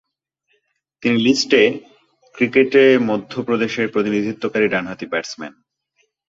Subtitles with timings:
[1.03, 1.65] তিনি list A
[2.35, 5.53] ক্রিকেটে মধ্য প্রদেশের প্রতিনিধিত্বকারী ডানহাতি ব্যাটসম্যান।